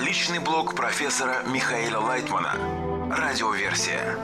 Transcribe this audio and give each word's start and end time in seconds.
Личный 0.00 0.40
блог 0.40 0.74
профессора 0.74 1.44
Михаила 1.46 2.00
Лайтмана. 2.00 2.54
Радиоверсия. 3.10 4.16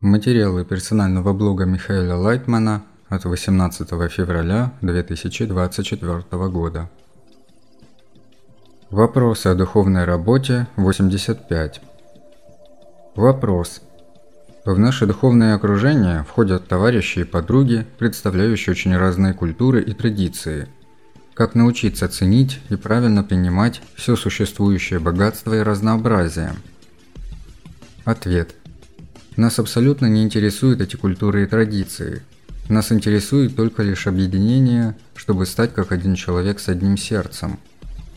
Материалы 0.00 0.64
персонального 0.66 1.32
блога 1.32 1.64
Михаила 1.64 2.16
Лайтмана 2.16 2.82
от 3.08 3.24
18 3.24 3.88
февраля 4.10 4.74
2024 4.82 6.48
года. 6.48 6.90
Вопросы 8.90 9.46
о 9.46 9.54
духовной 9.54 10.04
работе 10.04 10.66
85. 10.76 11.80
Вопрос. 13.14 13.80
В 14.64 14.78
наше 14.78 15.06
духовное 15.06 15.54
окружение 15.54 16.22
входят 16.28 16.68
товарищи 16.68 17.20
и 17.20 17.24
подруги, 17.24 17.86
представляющие 17.98 18.72
очень 18.72 18.94
разные 18.94 19.32
культуры 19.32 19.82
и 19.82 19.94
традиции. 19.94 20.68
Как 21.32 21.54
научиться 21.54 22.06
ценить 22.08 22.60
и 22.68 22.76
правильно 22.76 23.24
принимать 23.24 23.80
все 23.94 24.16
существующее 24.16 25.00
богатство 25.00 25.54
и 25.54 25.62
разнообразие? 25.62 26.52
Ответ. 28.04 28.54
Нас 29.36 29.58
абсолютно 29.58 30.06
не 30.06 30.22
интересуют 30.22 30.82
эти 30.82 30.96
культуры 30.96 31.44
и 31.44 31.46
традиции. 31.46 32.22
Нас 32.68 32.92
интересует 32.92 33.56
только 33.56 33.82
лишь 33.82 34.06
объединение, 34.06 34.94
чтобы 35.14 35.46
стать 35.46 35.72
как 35.72 35.90
один 35.90 36.16
человек 36.16 36.60
с 36.60 36.68
одним 36.68 36.98
сердцем. 36.98 37.58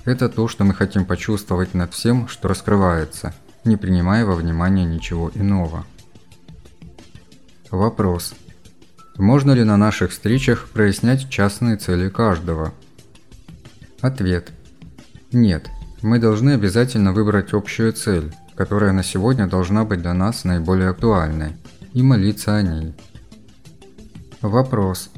Это 0.03 0.27
то, 0.27 0.49
что 0.49 0.65
мы 0.65 0.73
хотим 0.73 1.05
почувствовать 1.05 1.73
над 1.73 1.93
всем, 1.93 2.27
что 2.27 2.49
раскрывается, 2.49 3.33
не 3.63 3.77
принимая 3.77 4.25
во 4.25 4.35
внимание 4.35 4.83
ничего 4.83 5.31
иного. 5.33 5.85
Вопрос. 7.73 8.35
Можно 9.17 9.53
ли 9.53 9.63
на 9.63 9.77
наших 9.77 10.11
встречах 10.11 10.67
прояснять 10.67 11.27
частные 11.27 11.75
цели 11.75 12.07
каждого? 12.07 12.71
Ответ. 13.99 14.51
Нет. 15.31 15.71
Мы 16.03 16.19
должны 16.19 16.51
обязательно 16.51 17.13
выбрать 17.13 17.51
общую 17.51 17.91
цель, 17.93 18.31
которая 18.53 18.91
на 18.91 19.01
сегодня 19.01 19.47
должна 19.47 19.85
быть 19.85 20.03
для 20.03 20.13
нас 20.13 20.43
наиболее 20.43 20.89
актуальной, 20.89 21.53
и 21.93 22.03
молиться 22.03 22.55
о 22.55 22.61
ней. 22.61 22.93
Вопрос. 24.41 25.09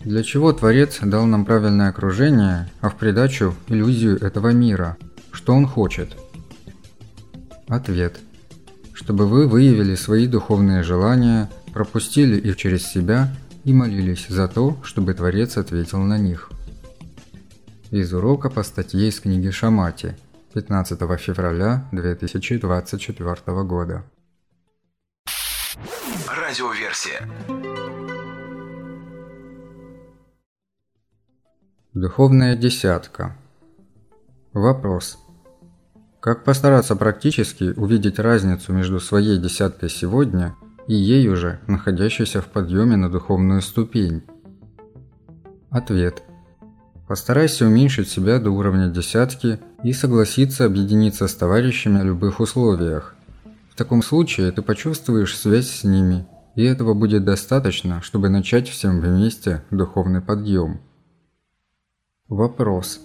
Для 0.00 0.22
чего 0.22 0.54
Творец 0.54 0.98
дал 1.02 1.26
нам 1.26 1.44
правильное 1.44 1.90
окружение, 1.90 2.70
а 2.80 2.88
в 2.88 2.96
придачу 2.96 3.54
иллюзию 3.68 4.18
этого 4.18 4.48
мира? 4.54 4.96
Что 5.30 5.52
он 5.52 5.66
хочет? 5.66 6.16
Ответ. 7.68 8.18
Чтобы 8.94 9.26
вы 9.26 9.46
выявили 9.46 9.94
свои 9.94 10.26
духовные 10.26 10.82
желания, 10.82 11.50
пропустили 11.72 12.38
их 12.38 12.56
через 12.56 12.86
себя 12.86 13.34
и 13.64 13.72
молились 13.72 14.26
за 14.28 14.48
то, 14.48 14.78
чтобы 14.82 15.14
Творец 15.14 15.56
ответил 15.56 15.98
на 15.98 16.18
них. 16.18 16.50
Из 17.90 18.12
урока 18.12 18.50
по 18.50 18.62
статье 18.62 19.08
из 19.08 19.20
книги 19.20 19.50
Шамати– 19.50 20.16
15 20.54 20.98
февраля 21.18 21.88
2024 21.92 23.62
года. 23.64 24.04
Радиоверсия. 26.28 27.26
Духовная 31.94 32.56
десятка. 32.56 33.36
Вопрос. 34.52 35.18
Как 36.20 36.44
постараться 36.44 36.96
практически 36.96 37.72
увидеть 37.74 38.18
разницу 38.18 38.72
между 38.72 39.00
своей 39.00 39.38
десяткой 39.38 39.88
сегодня 39.88 40.54
и 40.86 40.94
ею 40.94 41.36
же, 41.36 41.60
находящейся 41.66 42.40
в 42.40 42.46
подъеме 42.46 42.96
на 42.96 43.10
духовную 43.10 43.62
ступень? 43.62 44.22
Ответ– 45.70 46.22
Постарайся 47.12 47.66
уменьшить 47.66 48.08
себя 48.08 48.38
до 48.38 48.50
уровня 48.50 48.88
десятки 48.88 49.60
и 49.82 49.92
согласиться 49.92 50.64
объединиться 50.64 51.28
с 51.28 51.34
товарищами 51.34 52.00
о 52.00 52.04
любых 52.04 52.40
условиях. 52.40 53.14
В 53.70 53.76
таком 53.76 54.02
случае 54.02 54.50
ты 54.50 54.62
почувствуешь 54.62 55.36
связь 55.36 55.68
с 55.68 55.84
ними, 55.84 56.26
и 56.54 56.64
этого 56.64 56.94
будет 56.94 57.26
достаточно, 57.26 58.00
чтобы 58.00 58.30
начать 58.30 58.66
всем 58.66 59.00
вместе 59.00 59.62
духовный 59.70 60.22
подъем. 60.22 60.80
Вопрос. 62.28 62.98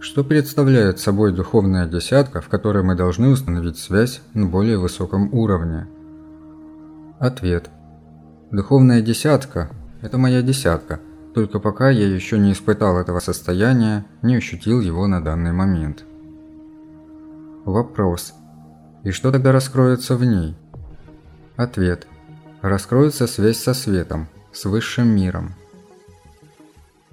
Что 0.00 0.24
представляет 0.24 0.98
собой 0.98 1.32
духовная 1.32 1.86
десятка, 1.86 2.40
в 2.40 2.48
которой 2.48 2.82
мы 2.82 2.96
должны 2.96 3.28
установить 3.28 3.78
связь 3.78 4.20
на 4.34 4.46
более 4.46 4.78
высоком 4.78 5.32
уровне? 5.32 5.86
Ответ. 7.24 7.70
Духовная 8.50 9.00
десятка– 9.00 9.70
это 10.02 10.18
моя 10.18 10.42
десятка– 10.42 11.00
только 11.34 11.58
пока 11.58 11.88
я 11.88 12.06
еще 12.06 12.38
не 12.38 12.52
испытал 12.52 12.98
этого 12.98 13.18
состояния, 13.18 14.04
не 14.20 14.36
ощутил 14.36 14.82
его 14.82 15.06
на 15.06 15.24
данный 15.24 15.52
момент. 15.52 16.04
Вопрос. 17.64 18.34
И 19.04 19.10
что 19.10 19.32
тогда 19.32 19.52
раскроется 19.52 20.16
в 20.16 20.24
ней? 20.24 20.54
Ответ. 21.56 22.06
Раскроется 22.60 23.26
связь 23.26 23.56
со 23.56 23.72
светом, 23.72 24.28
с 24.52 24.66
высшим 24.66 25.08
миром. 25.08 25.54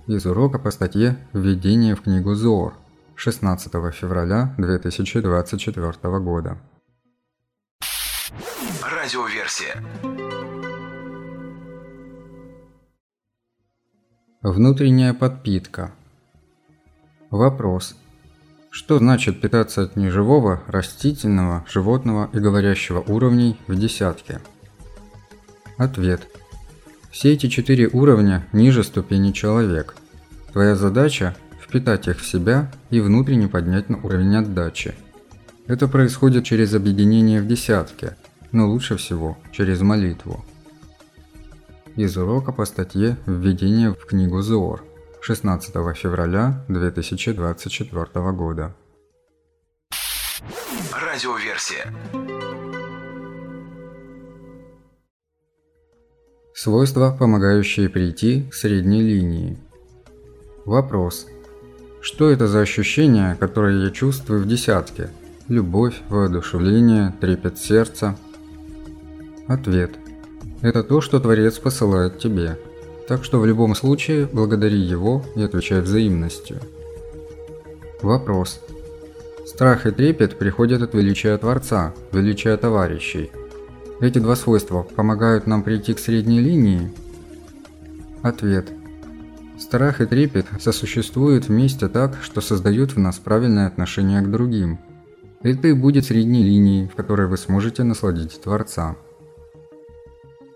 Из 0.07 0.25
урока 0.25 0.59
по 0.59 0.71
статье 0.71 1.17
«Введение 1.31 1.95
в 1.95 2.01
книгу 2.01 2.35
Зор» 2.35 2.73
16 3.15 3.71
февраля 3.93 4.53
2024 4.57 6.19
года. 6.19 6.57
Радиоверсия. 9.01 9.83
Внутренняя 14.43 15.15
подпитка. 15.15 15.91
Вопрос. 17.31 17.95
Что 18.69 18.99
значит 18.99 19.41
питаться 19.41 19.81
от 19.83 19.95
неживого, 19.95 20.61
растительного, 20.67 21.65
животного 21.67 22.29
и 22.31 22.37
говорящего 22.37 22.99
уровней 22.99 23.57
в 23.65 23.75
десятке? 23.75 24.39
Ответ. 25.79 26.27
Все 27.09 27.33
эти 27.33 27.47
четыре 27.47 27.87
уровня 27.87 28.45
ниже 28.53 28.83
ступени 28.83 29.31
человек. 29.31 29.95
Твоя 30.51 30.75
задача– 30.75 31.35
впитать 31.59 32.07
их 32.07 32.19
в 32.19 32.25
себя 32.27 32.71
и 32.91 32.99
внутренне 32.99 33.47
поднять 33.47 33.89
на 33.89 33.97
уровень 33.97 34.35
отдачи. 34.35 34.93
Это 35.65 35.87
происходит 35.87 36.43
через 36.43 36.75
объединение 36.75 37.41
в 37.41 37.47
десятке, 37.47 38.15
но 38.51 38.67
лучше 38.67 38.97
всего 38.97 39.37
через 39.51 39.81
молитву 39.81 40.43
из 41.95 42.17
урока 42.17 42.51
по 42.51 42.65
статье 42.65 43.17
«Введение 43.25 43.93
в 43.93 44.05
книгу 44.05 44.41
Зор» 44.41 44.83
16 45.21 45.73
февраля 45.95 46.65
2024 46.67 48.31
года. 48.31 48.75
Радиоверсия. 50.93 51.93
Свойства, 56.53 57.15
помогающие 57.17 57.89
прийти 57.89 58.43
к 58.49 58.53
средней 58.53 59.01
линии. 59.01 59.57
Вопрос. 60.65 61.27
Что 62.01 62.29
это 62.31 62.47
за 62.47 62.61
ощущения, 62.61 63.35
которые 63.35 63.83
я 63.83 63.89
чувствую 63.91 64.41
в 64.41 64.47
десятке? 64.47 65.09
Любовь, 65.47 66.01
воодушевление, 66.09 67.13
трепет 67.19 67.57
сердца? 67.59 68.17
Ответ. 69.51 69.91
Это 70.61 70.81
то, 70.81 71.01
что 71.01 71.19
Творец 71.19 71.59
посылает 71.59 72.19
тебе. 72.19 72.57
Так 73.09 73.25
что 73.25 73.37
в 73.37 73.45
любом 73.45 73.75
случае 73.75 74.25
благодари 74.31 74.79
Его 74.79 75.25
и 75.35 75.43
отвечай 75.43 75.81
взаимностью. 75.81 76.61
Вопрос. 78.01 78.61
Страх 79.45 79.85
и 79.85 79.91
трепет 79.91 80.39
приходят 80.39 80.81
от 80.81 80.93
величия 80.93 81.37
Творца, 81.37 81.93
величия 82.13 82.55
товарищей. 82.55 83.29
Эти 83.99 84.19
два 84.19 84.37
свойства 84.37 84.83
помогают 84.83 85.47
нам 85.47 85.63
прийти 85.63 85.93
к 85.95 85.99
средней 85.99 86.39
линии? 86.39 86.89
Ответ. 88.21 88.69
Страх 89.59 89.99
и 89.99 90.05
трепет 90.05 90.45
сосуществуют 90.61 91.49
вместе 91.49 91.89
так, 91.89 92.19
что 92.21 92.39
создают 92.39 92.95
в 92.95 92.99
нас 92.99 93.19
правильное 93.19 93.67
отношение 93.67 94.21
к 94.21 94.31
другим. 94.31 94.79
Это 95.41 95.67
и 95.67 95.73
будет 95.73 96.05
средней 96.05 96.41
линией, 96.41 96.87
в 96.87 96.95
которой 96.95 97.27
вы 97.27 97.35
сможете 97.35 97.83
насладить 97.83 98.41
Творца 98.41 98.95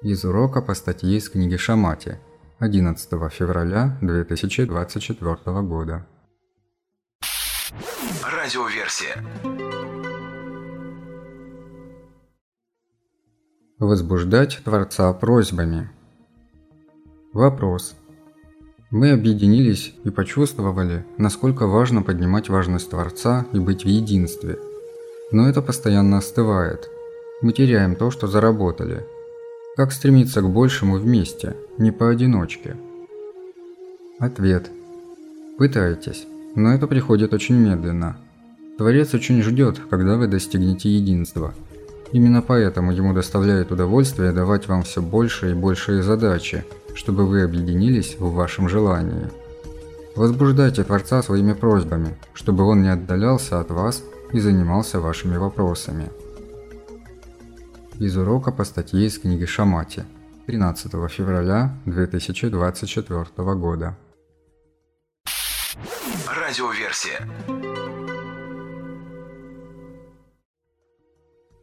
из 0.05 0.23
урока 0.23 0.61
по 0.61 0.75
статье 0.75 1.17
из 1.17 1.29
книги 1.29 1.57
Шамати 1.57 2.19
11 2.59 3.09
февраля 3.31 3.97
2024 4.01 5.61
года. 5.63 6.05
Радиоверсия. 8.23 9.23
Возбуждать 13.79 14.61
Творца 14.63 15.11
просьбами. 15.13 15.89
Вопрос. 17.33 17.95
Мы 18.91 19.09
объединились 19.09 19.95
и 20.03 20.11
почувствовали, 20.11 21.03
насколько 21.17 21.65
важно 21.65 22.03
поднимать 22.03 22.47
важность 22.47 22.91
Творца 22.91 23.47
и 23.53 23.59
быть 23.59 23.85
в 23.85 23.87
единстве. 23.87 24.59
Но 25.31 25.49
это 25.49 25.63
постоянно 25.63 26.19
остывает. 26.19 26.91
Мы 27.41 27.53
теряем 27.53 27.95
то, 27.95 28.11
что 28.11 28.27
заработали– 28.27 29.03
Как 29.75 29.91
стремиться 29.91 30.41
к 30.41 30.49
большему 30.49 30.97
вместе, 30.97 31.57
не 31.77 31.91
поодиночке? 31.91 32.77
Ответ. 34.19 34.71
Пытайтесь, 35.57 36.25
но 36.55 36.73
это 36.73 36.87
приходит 36.87 37.33
очень 37.33 37.55
медленно. 37.55 38.15
Творец 38.77 39.13
очень 39.13 39.43
ждет, 39.43 39.81
когда 39.89 40.15
вы 40.15 40.27
достигнете 40.27 40.89
единства. 40.89 41.53
Именно 42.13 42.41
поэтому 42.41 42.93
ему 42.93 43.13
доставляет 43.13 43.73
удовольствие 43.73 44.31
давать 44.31 44.69
вам 44.69 44.83
все 44.83 45.01
больше 45.01 45.51
и 45.51 45.53
большие 45.53 46.03
задачи, 46.03 46.63
чтобы 46.93 47.25
вы 47.25 47.41
объединились 47.41 48.15
в 48.17 48.31
вашем 48.31 48.69
желании. 48.69 49.29
Возбуждайте 50.15 50.85
Творца 50.85 51.21
своими 51.21 51.51
просьбами, 51.51 52.15
чтобы 52.33 52.63
он 52.63 52.81
не 52.81 52.93
отдалялся 52.93 53.59
от 53.59 53.71
вас 53.71 54.03
и 54.31 54.39
занимался 54.39 55.01
вашими 55.01 55.35
вопросами. 55.35 56.09
Из 57.97 58.17
урока 58.17 58.51
по 58.51 58.65
статье 58.65 59.05
из 59.05 59.17
книги 59.17 59.45
Шамати 59.45 60.03
13 60.47 60.91
февраля 61.09 61.73
2024 61.85 63.25
года. 63.55 63.95
Радиоверсия. 66.27 67.25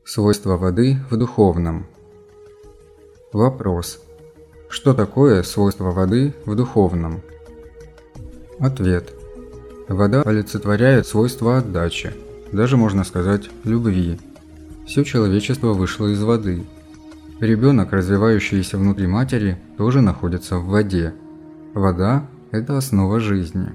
Свойства 0.07 0.57
воды 0.57 0.97
в 1.11 1.19
духовном. 1.19 1.87
Вопрос. 3.35 4.01
Что 4.71 4.95
такое 4.95 5.43
свойство 5.43 5.91
воды 5.91 6.35
в 6.47 6.57
духовном? 6.57 7.21
Ответ. 8.59 9.13
Вода 9.87 10.23
олицетворяет 10.23 11.07
свойства 11.07 11.59
отдачи, 11.59 12.15
даже 12.53 12.79
можно 12.79 13.05
сказать 13.05 13.51
любви, 13.65 14.19
все 14.87 15.05
человечество 15.05 15.73
вышло 15.73 16.07
из 16.09 16.23
воды. 16.23 16.65
Ребенок, 17.41 17.93
развивающийся 17.93 18.79
внутри 18.79 19.07
матери, 19.07 19.59
тоже 19.77 20.01
находится 20.01 20.59
в 20.59 20.67
воде. 20.67 21.15
Вода– 21.75 22.27
это 22.51 22.77
основа 22.77 23.21
жизни. 23.21 23.75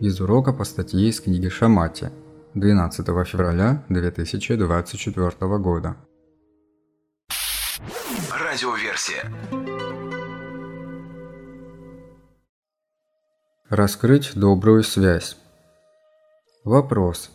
Из 0.00 0.20
урока 0.20 0.52
по 0.52 0.64
статье 0.64 1.08
из 1.08 1.20
книги 1.20 1.48
Шамати 1.48 2.08
12 2.54 3.06
февраля 3.26 3.84
2024 3.88 5.58
года. 5.58 5.96
Радиоверсия. 8.30 9.30
Раскрыть 13.68 14.32
добрую 14.34 14.82
связь. 14.82 15.36
Вопрос. 16.64 17.30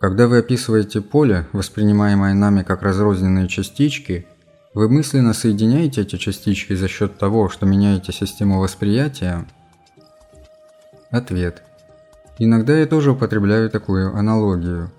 Когда 0.00 0.28
вы 0.28 0.38
описываете 0.38 1.02
поле, 1.02 1.46
воспринимаемое 1.52 2.32
нами 2.32 2.62
как 2.62 2.80
разрозненные 2.80 3.48
частички, 3.48 4.26
вы 4.72 4.88
мысленно 4.88 5.34
соединяете 5.34 6.00
эти 6.00 6.16
частички 6.16 6.72
за 6.72 6.88
счет 6.88 7.18
того, 7.18 7.50
что 7.50 7.66
меняете 7.66 8.10
систему 8.10 8.60
восприятия? 8.60 9.44
Ответ. 11.10 11.62
Иногда 12.38 12.78
я 12.78 12.86
тоже 12.86 13.10
употребляю 13.10 13.68
такую 13.68 14.16
аналогию. 14.16 14.90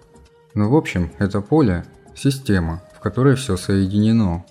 Но 0.53 0.69
в 0.69 0.75
общем, 0.75 1.12
это 1.18 1.42
поле– 1.42 1.83
система, 2.15 2.83
в 2.95 3.00
которой 3.00 3.36
все 3.36 3.57
соединено. 3.57 4.45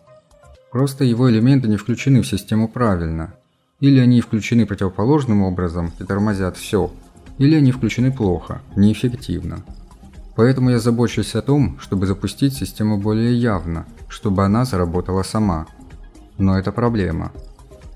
Просто 0.73 1.05
его 1.05 1.31
элементы 1.31 1.69
не 1.69 1.77
включены 1.77 2.23
в 2.23 2.27
систему 2.27 2.67
правильно. 2.67 3.35
Или 3.79 4.01
они 4.01 4.21
включены 4.21 4.67
противоположным 4.67 5.43
образом 5.43 5.93
и 6.01 6.05
тормозят 6.05 6.57
все, 6.57 6.91
или 7.39 7.55
они 7.55 7.71
включены 7.71 8.11
плохо, 8.11 8.63
неэффективно. 8.75 9.65
Поэтому 10.37 10.71
я 10.71 10.79
забочусь 10.79 11.35
о 11.35 11.43
том, 11.43 11.79
чтобы 11.81 12.07
запустить 12.07 12.55
систему 12.55 12.99
более 12.99 13.35
явно, 13.35 13.87
чтобы 14.09 14.45
она 14.45 14.65
заработала 14.65 15.23
сама. 15.23 15.67
Но 16.39 16.59
это 16.59 16.73
проблема. 16.73 17.33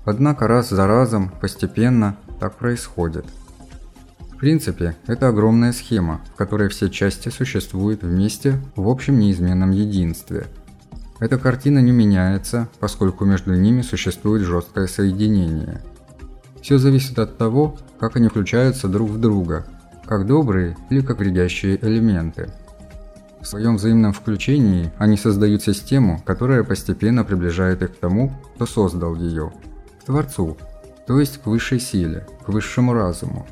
Однако 0.03 0.47
раз 0.47 0.69
за 0.69 0.85
разом, 0.85 1.31
постепенно, 1.41 2.17
так 2.39 2.55
происходит. 2.55 3.25
В 4.19 4.37
принципе, 4.37 4.95
это 5.07 5.29
огромная 5.29 5.71
схема, 5.71 6.21
в 6.33 6.35
которой 6.35 6.69
все 6.69 6.89
части 6.89 7.29
существуют 7.29 8.03
вместе 8.03 8.61
в 8.75 8.89
общем 8.89 9.17
неизменном 9.17 9.71
единстве. 9.71 10.47
Эта 11.19 11.37
картина 11.37 11.79
не 11.79 11.93
меняется, 11.93 12.67
поскольку 12.79 13.23
между 13.23 13.55
ними 13.55 13.81
существует 13.81 14.43
жесткое 14.43 14.87
соединение. 14.87 15.81
Все 16.61 16.77
зависит 16.77 17.17
от 17.17 17.37
того, 17.37 17.77
как 17.97 18.17
они 18.17 18.27
включаются 18.27 18.89
друг 18.89 19.09
в 19.09 19.19
друга 19.19 19.65
как 20.05 20.25
добрые 20.25 20.77
или 20.89 21.01
как 21.01 21.19
вредящие 21.19 21.83
элементы. 21.83 22.49
В 23.41 23.47
своем 23.47 23.75
взаимном 23.75 24.13
включении 24.13 24.91
они 24.97 25.17
создают 25.17 25.61
систему, 25.61 26.21
которая 26.25 26.63
постепенно 26.63 27.23
приближает 27.23 27.83
их 27.83 27.95
к 27.95 27.99
тому, 27.99 28.31
кто 28.55 28.65
создал 28.65 29.15
ее, 29.15 29.51
к 30.01 30.05
Творцу, 30.05 30.57
то 31.05 31.19
есть 31.19 31.37
к 31.37 31.45
высшей 31.45 31.79
силе, 31.79 32.25
к 32.45 32.49
высшему 32.49 32.93
разуму. 32.93 33.45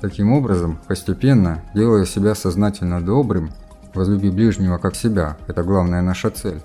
Таким 0.00 0.32
образом, 0.32 0.78
постепенно, 0.88 1.62
делая 1.74 2.06
себя 2.06 2.34
сознательно 2.34 3.04
добрым, 3.04 3.50
возлюби 3.94 4.30
ближнего 4.30 4.78
как 4.78 4.96
себя, 4.96 5.36
это 5.46 5.62
главная 5.62 6.02
наша 6.02 6.30
цель, 6.30 6.62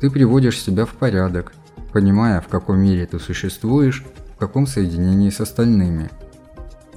ты 0.00 0.10
приводишь 0.10 0.62
себя 0.62 0.84
в 0.84 0.94
порядок, 0.94 1.52
понимая, 1.92 2.40
в 2.40 2.48
каком 2.48 2.78
мире 2.78 3.06
ты 3.06 3.18
существуешь, 3.18 4.04
в 4.36 4.38
каком 4.38 4.66
соединении 4.66 5.30
с 5.30 5.40
остальными– 5.40 6.10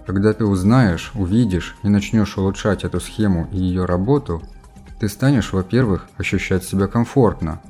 когда 0.09 0.33
ты 0.33 0.43
узнаешь, 0.43 1.11
увидишь 1.13 1.75
и 1.83 1.87
начнешь 1.87 2.35
улучшать 2.35 2.83
эту 2.83 2.99
схему 2.99 3.47
и 3.51 3.59
ее 3.59 3.85
работу, 3.85 4.41
ты 4.99 5.07
станешь, 5.07 5.53
во-первых, 5.53 6.07
ощущать 6.17 6.63
себя 6.63 6.87
комфортно. 6.87 7.61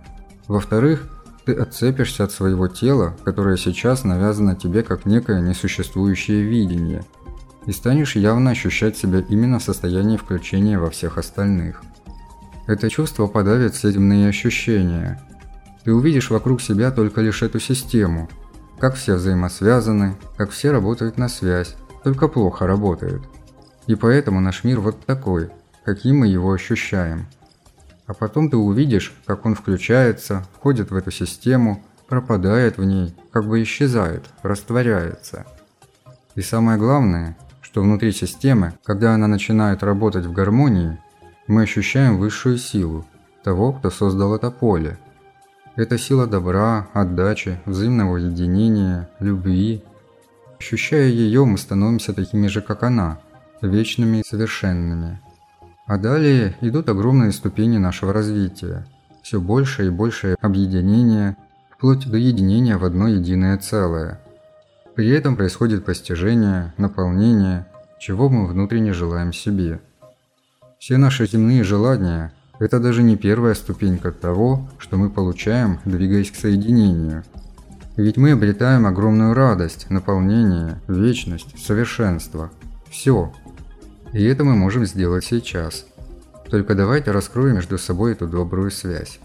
Во-вторых, 0.48 1.10
ты 1.44 1.52
отцепишься 1.52 2.24
от 2.24 2.32
своего 2.32 2.70
тела, 2.70 3.14
которое 3.26 3.58
сейчас 3.58 4.06
навязано 4.06 4.56
тебе 4.56 4.84
как 4.84 5.06
некое 5.06 5.42
несуществующее 5.42 6.44
видение, 6.44 7.04
и 7.66 7.74
станешь 7.74 8.16
явно 8.16 8.52
ощущать 8.52 8.96
себя 8.96 9.20
именно 9.20 9.60
в 9.60 9.64
состоянии 9.64 10.16
включения 10.16 10.80
во 10.80 10.90
всех 10.90 11.18
остальных. 11.18 11.84
Это 12.68 12.90
чувство 12.90 13.28
подавит 13.28 13.76
все 13.76 13.92
земные 13.92 14.30
ощущения. 14.30 15.22
Ты 15.84 15.94
увидишь 15.94 16.30
вокруг 16.30 16.62
себя 16.62 16.92
только 16.92 17.20
лишь 17.20 17.42
эту 17.44 17.60
систему, 17.60 18.30
как 18.80 18.96
все 18.96 19.16
взаимосвязаны, 19.16 20.16
как 20.38 20.52
все 20.52 20.72
работают 20.72 21.18
на 21.18 21.28
связь, 21.28 21.76
только 22.04 22.28
плохо 22.28 22.68
работают. 22.68 23.24
И 23.88 23.96
поэтому 23.96 24.40
наш 24.40 24.64
мир 24.64 24.80
вот 24.80 25.06
такой, 25.06 25.50
каким 25.84 26.20
мы 26.20 26.28
его 26.28 26.52
ощущаем. 26.52 27.26
А 28.06 28.14
потом 28.14 28.50
ты 28.50 28.58
увидишь, 28.58 29.14
как 29.26 29.46
он 29.46 29.56
включается, 29.56 30.46
входит 30.56 30.92
в 30.92 30.96
эту 30.96 31.12
систему, 31.12 31.84
пропадает 32.08 32.78
в 32.78 32.84
ней, 32.84 33.16
как 33.32 33.48
бы 33.48 33.62
исчезает, 33.62 34.26
растворяется. 34.42 35.46
И 36.36 36.42
самое 36.42 36.78
главное, 36.78 37.38
что 37.62 37.82
внутри 37.82 38.12
системы, 38.12 38.74
когда 38.84 39.14
она 39.14 39.28
начинает 39.28 39.84
работать 39.84 40.26
в 40.26 40.34
гармонии, 40.34 40.98
мы 41.48 41.64
ощущаем 41.64 42.18
высшую 42.18 42.58
силу 42.58 43.06
того, 43.44 43.74
кто 43.74 43.90
создал 43.90 44.36
это 44.36 44.50
поле. 44.52 44.98
Это 45.76 45.98
сила 45.98 46.28
добра, 46.28 46.88
отдачи, 46.94 47.60
взаимного 47.66 48.18
единения, 48.18 49.10
любви, 49.20 49.84
Ощущая 50.60 51.08
ее, 51.08 51.46
мы 51.46 51.58
становимся 51.58 52.14
такими 52.14 52.48
же, 52.48 52.62
как 52.62 52.84
она, 52.84 53.20
вечными 53.62 54.18
и 54.18 54.28
совершенными. 54.28 55.22
А 55.86 55.98
далее 55.98 56.54
идут 56.60 56.90
огромные 56.90 57.32
ступени 57.32 57.78
нашего 57.78 58.12
развития, 58.12 58.86
все 59.24 59.40
больше 59.40 59.88
и 59.88 59.90
больше 59.90 60.36
объединения, 60.42 61.38
вплоть 61.72 62.06
до 62.06 62.18
единения 62.18 62.78
в 62.78 62.84
одно 62.84 63.08
единое 63.08 63.58
целое. 63.58 64.20
При 64.96 65.10
этом 65.10 65.38
происходит 65.38 65.86
постижение, 65.86 66.74
наполнение, 66.78 67.66
чего 67.98 68.28
мы 68.28 68.46
внутренне 68.46 68.92
желаем 68.92 69.32
себе. 69.32 69.80
Все 70.78 70.98
наши 70.98 71.26
земные 71.26 71.64
желания– 71.64 72.34
это 72.60 72.82
даже 72.82 73.02
не 73.02 73.16
первая 73.16 73.54
ступенька 73.54 74.12
того, 74.12 74.70
что 74.78 74.98
мы 74.98 75.10
получаем, 75.10 75.80
двигаясь 75.86 76.32
к 76.32 76.36
соединению– 76.36 77.24
ведь 78.02 78.16
мы 78.16 78.32
обретаем 78.32 78.86
огромную 78.86 79.34
радость, 79.34 79.90
наполнение, 79.90 80.82
вечность, 80.88 81.60
совершенство. 81.60 82.50
Все. 82.90 83.34
И 84.14 84.24
это 84.24 84.46
мы 84.46 84.56
можем 84.56 84.86
сделать 84.86 85.26
сейчас. 85.26 85.86
Только 86.50 86.76
давайте 86.76 87.12
раскроем 87.12 87.56
между 87.56 87.78
собой 87.78 88.14
эту 88.14 88.26
добрую 88.26 88.72
связь. 88.72 89.20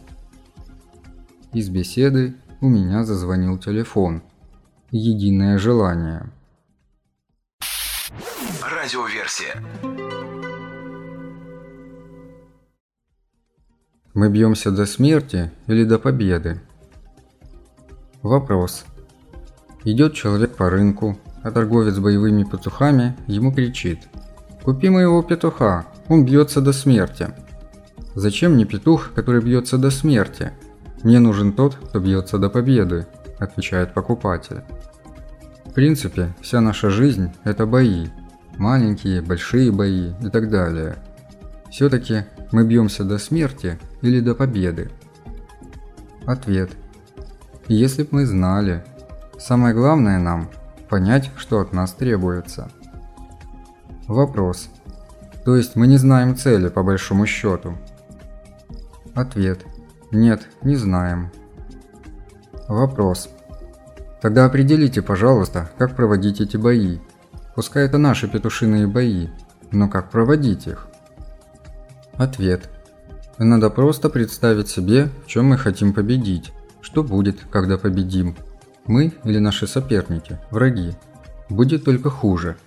Из 1.52 1.68
беседы 1.68 2.34
у 2.60 2.68
меня 2.68 3.04
зазвонил 3.04 3.58
телефон. 3.58 4.22
Единое 4.90 5.56
желание. 5.58 6.32
Радиоверсия. 8.60 9.62
Мы 14.14 14.30
бьемся 14.30 14.72
до 14.72 14.84
смерти 14.84 15.52
или 15.68 15.84
до 15.84 15.98
победы? 16.00 16.60
Вопрос. 18.24 18.86
Идет 19.84 20.14
человек 20.14 20.56
по 20.56 20.70
рынку, 20.70 21.18
а 21.42 21.50
торговец 21.50 21.98
боевыми 21.98 22.44
петухами 22.44 23.14
ему 23.26 23.52
кричит. 23.52 24.08
«Купи 24.62 24.88
моего 24.88 25.22
петуха, 25.22 25.84
он 26.08 26.24
бьется 26.24 26.62
до 26.62 26.72
смерти». 26.72 27.28
Зачем 28.14 28.54
мне 28.54 28.64
петух, 28.64 29.12
который 29.14 29.42
бьется 29.42 29.76
до 29.76 29.90
смерти? 29.90 30.52
«Мне 31.02 31.18
нужен 31.18 31.52
тот, 31.52 31.74
кто 31.74 32.00
бьется 32.00 32.38
до 32.38 32.48
победы»,– 32.48 33.06
отвечает 33.38 33.92
покупатель. 33.92 34.62
В 35.66 35.72
принципе, 35.72 36.34
вся 36.40 36.62
наша 36.62 36.88
жизнь– 36.88 37.30
это 37.44 37.66
бои. 37.66 38.06
Маленькие, 38.56 39.20
большие 39.20 39.70
бои 39.70 40.12
и 40.22 40.30
так 40.30 40.48
далее. 40.48 40.96
Все-таки 41.70 42.24
мы 42.52 42.66
бьемся 42.66 43.04
до 43.04 43.18
смерти 43.18 43.78
или 44.00 44.20
до 44.20 44.34
победы? 44.34 44.90
Ответ. 46.24 46.70
Если 47.68 48.02
б 48.02 48.08
мы 48.10 48.26
знали. 48.26 48.84
Самое 49.38 49.74
главное 49.74 50.18
нам– 50.18 50.50
понять, 50.88 51.30
что 51.36 51.60
от 51.60 51.72
нас 51.72 51.92
требуется. 51.92 52.70
Вопрос. 54.06 54.68
То 55.44 55.56
есть 55.56 55.74
мы 55.74 55.86
не 55.86 55.96
знаем 55.96 56.36
цели 56.36 56.68
по 56.68 56.82
большому 56.82 57.26
счету? 57.26 57.76
Ответ. 59.14 59.64
Нет, 60.10 60.48
не 60.62 60.76
знаем. 60.76 61.30
Вопрос. 62.68 63.28
Тогда 64.20 64.44
определите, 64.44 65.02
пожалуйста, 65.02 65.70
как 65.78 65.96
проводить 65.96 66.40
эти 66.40 66.56
бои. 66.56 66.98
Пускай 67.54 67.86
это 67.86 67.98
наши 67.98 68.28
петушиные 68.28 68.86
бои, 68.86 69.28
но 69.70 69.88
как 69.88 70.10
проводить 70.10 70.66
их? 70.66 70.88
Ответ. 72.14 72.68
Надо 73.38 73.70
просто 73.70 74.08
представить 74.10 74.68
себе, 74.68 75.08
в 75.24 75.28
чем 75.28 75.46
мы 75.46 75.58
хотим 75.58 75.92
победить. 75.92 76.52
Что 76.84 77.02
будет, 77.02 77.40
когда 77.50 77.78
победим? 77.78 78.36
Мы 78.86 79.14
или 79.24 79.38
наши 79.38 79.66
соперники, 79.66 80.38
враги? 80.50 80.92
Будет 81.48 81.82
только 81.82 82.10
хуже. 82.10 82.58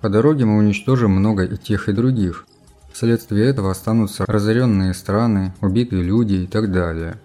По 0.00 0.08
дороге 0.08 0.44
мы 0.44 0.58
уничтожим 0.58 1.12
много 1.12 1.44
и 1.44 1.56
тех, 1.56 1.88
и 1.88 1.92
других. 1.92 2.46
Вследствие 2.92 3.46
этого 3.46 3.70
останутся 3.70 4.26
разоренные 4.26 4.92
страны, 4.92 5.54
убитые 5.60 6.02
люди 6.02 6.34
и 6.34 6.46
так 6.48 6.72
далее. 6.72 7.20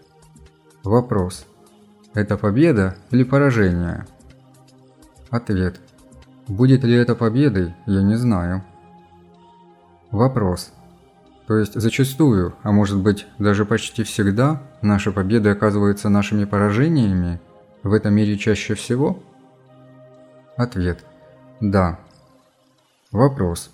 Вопрос. 0.83 1.47
Это 2.13 2.37
победа 2.37 2.95
или 3.09 3.23
поражение? 3.23 4.05
Ответ. 5.31 5.79
Будет 6.47 6.83
ли 6.83 6.93
это 6.93 7.15
победой, 7.15 7.73
я 7.87 8.03
не 8.03 8.17
знаю. 8.17 8.63
Вопрос. 10.11 10.71
То 11.47 11.57
есть 11.57 11.79
зачастую, 11.79 12.55
а 12.63 12.71
может 12.71 12.97
быть 12.97 13.27
даже 13.37 13.65
почти 13.65 14.03
всегда, 14.03 14.63
наши 14.81 15.11
победы 15.11 15.49
оказываются 15.49 16.09
нашими 16.09 16.45
поражениями? 16.45 17.39
В 17.83 17.93
этом 17.93 18.15
мире 18.15 18.37
чаще 18.37 18.73
всего? 18.73 19.21
Ответ. 20.57 21.05
Да. 21.61 21.99
Вопрос. 23.11 23.69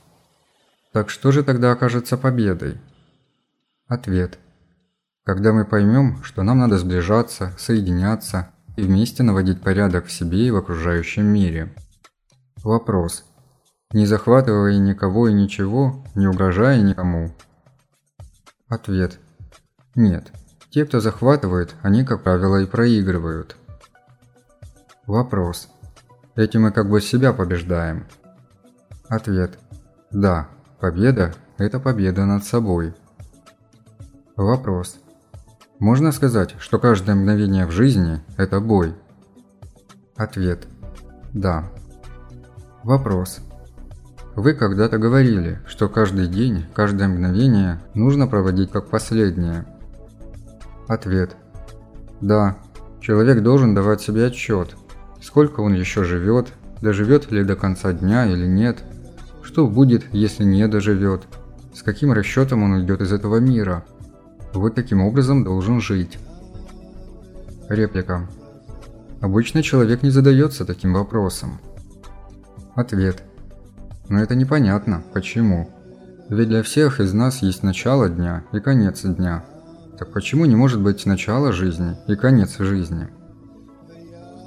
Так 0.91 1.09
что 1.09 1.31
же 1.31 1.43
тогда 1.43 1.71
окажется 1.71 2.17
победой? 2.17 2.77
Ответ. 3.87 4.37
Когда 5.23 5.53
мы 5.53 5.63
поймем, 5.63 6.21
что 6.23 6.43
нам 6.43 6.59
надо 6.59 6.77
сближаться, 6.77 7.53
соединяться 7.57 8.51
и 8.75 8.81
вместе 8.81 9.23
наводить 9.23 9.61
порядок 9.61 10.07
в 10.07 10.11
себе 10.11 10.47
и 10.47 10.51
в 10.51 10.57
окружающем 10.57 11.25
мире. 11.25 11.73
Вопрос. 12.63 13.23
Не 13.93 14.05
захватывая 14.05 14.77
никого 14.77 15.29
и 15.29 15.33
ничего, 15.33 16.03
не 16.15 16.27
угрожая 16.27 16.81
никому. 16.81 17.31
Ответ. 18.71 19.19
Нет. 19.95 20.31
Те, 20.69 20.85
кто 20.85 21.01
захватывает, 21.01 21.75
они, 21.81 22.05
как 22.05 22.23
правило, 22.23 22.55
и 22.55 22.65
проигрывают. 22.65 23.57
Вопрос. 25.05 25.67
Этим 26.37 26.61
мы 26.61 26.71
как 26.71 26.89
бы 26.89 27.01
себя 27.01 27.33
побеждаем. 27.33 28.07
Ответ. 29.09 29.59
Да, 30.09 30.47
победа– 30.79 31.35
это 31.57 31.81
победа 31.81 32.25
над 32.25 32.45
собой. 32.45 32.93
Вопрос. 34.37 34.95
Можно 35.79 36.13
сказать, 36.13 36.55
что 36.57 36.79
каждое 36.79 37.17
мгновение 37.17 37.65
в 37.65 37.71
жизни– 37.71 38.21
это 38.37 38.61
бой? 38.61 38.95
Ответ. 40.15 40.65
Да. 41.33 41.69
Вопрос. 42.83 43.41
Вы 44.35 44.53
когда-то 44.53 44.97
говорили, 44.97 45.59
что 45.65 45.89
каждый 45.89 46.27
день, 46.27 46.65
каждое 46.73 47.07
мгновение 47.07 47.81
нужно 47.93 48.27
проводить 48.27 48.71
как 48.71 48.89
последнее. 48.89 49.65
Ответ. 50.87 51.35
Да. 52.21 52.57
Человек 53.01 53.41
должен 53.41 53.73
давать 53.73 54.01
себе 54.01 54.27
отчет, 54.27 54.75
сколько 55.21 55.61
он 55.61 55.73
еще 55.73 56.03
живет, 56.03 56.49
доживет 56.81 57.31
ли 57.31 57.43
до 57.43 57.55
конца 57.55 57.93
дня 57.93 58.25
или 58.25 58.45
нет, 58.45 58.83
что 59.41 59.67
будет, 59.67 60.03
если 60.13 60.43
не 60.43 60.67
доживет, 60.67 61.23
с 61.73 61.81
каким 61.81 62.11
расчетом 62.11 62.63
он 62.63 62.73
уйдет 62.73 63.01
из 63.01 63.11
этого 63.11 63.37
мира– 63.37 63.83
вот 64.53 64.75
таким 64.75 65.01
образом 65.01 65.43
должен 65.43 65.79
жить. 65.79 66.17
Реплика. 67.69 68.27
Обычно 69.21 69.63
человек 69.63 70.03
не 70.03 70.09
задается 70.09 70.65
таким 70.65 70.93
вопросом. 70.93 71.59
Ответ. 72.75 73.23
Но 74.11 74.19
это 74.19 74.35
непонятно. 74.35 75.01
Почему? 75.13 75.69
Ведь 76.27 76.49
для 76.49 76.63
всех 76.63 76.99
из 76.99 77.13
нас 77.13 77.41
есть 77.41 77.63
начало 77.63 78.09
дня 78.09 78.43
и 78.51 78.59
конец 78.59 79.03
дня. 79.03 79.45
Так 79.97 80.11
почему 80.11 80.43
не 80.43 80.55
может 80.57 80.81
быть 80.81 81.05
начало 81.05 81.53
жизни 81.53 81.95
и 82.09 82.15
конец 82.17 82.57
жизни? 82.59 83.07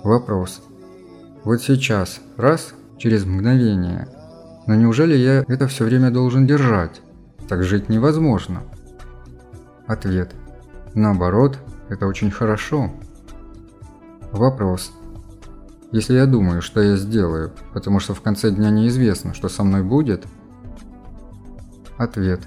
Вопрос. 0.02 0.62
Вот 1.44 1.62
сейчас, 1.62 2.20
раз, 2.36 2.74
через 2.98 3.24
мгновение. 3.24 4.06
Но 4.66 4.74
неужели 4.74 5.16
я 5.16 5.46
это 5.48 5.66
все 5.66 5.84
время 5.84 6.10
должен 6.10 6.46
держать? 6.46 7.00
Так 7.48 7.62
жить 7.62 7.88
невозможно. 7.88 8.64
Ответ. 9.86 10.34
Наоборот, 10.92 11.58
это 11.88 12.06
очень 12.06 12.30
хорошо. 12.30 12.92
Вопрос. 14.30 14.92
Если 15.94 16.14
я 16.14 16.26
думаю, 16.26 16.60
что 16.60 16.82
я 16.82 16.96
сделаю, 16.96 17.52
потому 17.72 18.00
что 18.00 18.14
в 18.14 18.20
конце 18.20 18.50
дня 18.50 18.70
неизвестно, 18.70 19.32
что 19.32 19.48
со 19.48 19.62
мной 19.62 19.84
будет? 19.84 20.26
Ответ. 21.96 22.40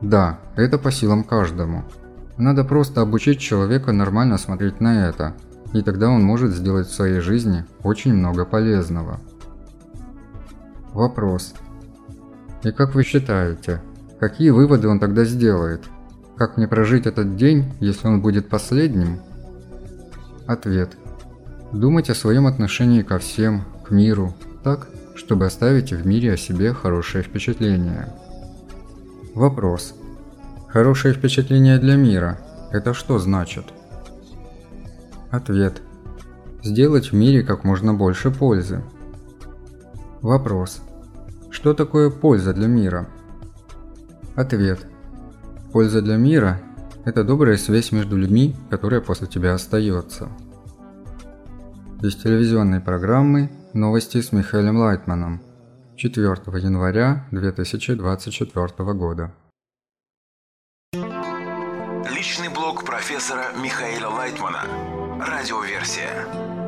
Да, 0.00 0.38
это 0.54 0.78
по 0.78 0.92
силам 0.92 1.24
каждому. 1.24 1.82
Надо 2.36 2.62
просто 2.62 3.00
обучить 3.00 3.40
человека 3.40 3.90
нормально 3.90 4.38
смотреть 4.38 4.80
на 4.80 5.08
это, 5.08 5.34
и 5.72 5.82
тогда 5.82 6.08
он 6.08 6.22
может 6.22 6.52
сделать 6.52 6.86
в 6.86 6.94
своей 6.94 7.18
жизни 7.18 7.64
очень 7.82 8.14
много 8.14 8.44
полезного. 8.44 9.18
Вопрос. 10.92 11.54
И 12.62 12.70
как 12.70 12.94
вы 12.94 13.02
считаете, 13.02 13.82
какие 14.20 14.50
выводы 14.50 14.86
он 14.86 15.00
тогда 15.00 15.24
сделает– 15.24 15.82
как 16.38 16.56
мне 16.56 16.68
прожить 16.68 17.08
этот 17.08 17.34
день, 17.34 17.64
если 17.80 18.06
он 18.06 18.22
будет 18.22 18.48
последним? 18.48 19.18
Ответ. 20.46 20.96
Думать 21.72 22.08
о 22.08 22.14
своем 22.14 22.46
отношении 22.46 23.02
ко 23.02 23.18
всем, 23.18 23.64
к 23.84 23.90
миру, 23.90 24.34
так, 24.64 24.88
чтобы 25.14 25.44
оставить 25.44 25.92
в 25.92 26.06
мире 26.06 26.32
о 26.32 26.36
себе 26.38 26.72
хорошее 26.72 27.22
впечатление. 27.22 28.14
Вопрос. 29.34 29.94
Хорошее 30.68 31.12
впечатление 31.12 31.78
для 31.78 31.96
мира– 31.96 32.38
это 32.72 32.94
что 32.94 33.18
значит? 33.18 33.66
Ответ. 35.30 35.82
Сделать 36.62 37.12
в 37.12 37.14
мире 37.14 37.42
как 37.42 37.64
можно 37.64 37.92
больше 37.92 38.30
пользы. 38.30 38.82
Вопрос. 40.22 40.80
Что 41.50 41.74
такое 41.74 42.08
польза 42.10 42.54
для 42.54 42.66
мира? 42.66 43.08
Ответ. 44.34 44.80
Польза 45.70 46.00
для 46.00 46.16
мира– 46.16 46.62
это 47.04 47.24
добрая 47.24 47.58
связь 47.58 47.92
между 47.92 48.16
людьми, 48.16 48.56
которая 48.70 49.02
после 49.02 49.26
тебя 49.26 49.52
остается. 49.52 50.28
Из 52.00 52.14
телевизионной 52.14 52.80
программы 52.80 53.50
«Новости 53.74 54.20
с 54.20 54.30
Михаилом 54.30 54.76
Лайтманом» 54.76 55.42
4 55.96 56.26
января 56.62 57.26
2024 57.32 58.92
года. 58.94 59.34
Личный 60.94 62.50
блог 62.54 62.84
профессора 62.84 63.46
Михаила 63.60 64.10
Лайтмана. 64.10 64.62
Радиоверсия. 65.18 66.67